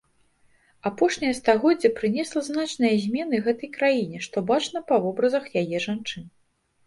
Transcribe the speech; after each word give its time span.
Апошняе 0.89 1.33
стагоддзе 1.39 1.89
прынесла 1.99 2.41
значныя 2.47 2.93
змены 3.03 3.41
гэтай 3.47 3.69
краіне, 3.77 4.17
што 4.29 4.37
бачна 4.53 4.83
па 4.93 4.99
вобразах 5.07 5.45
яе 5.61 5.77
жанчын. 5.85 6.23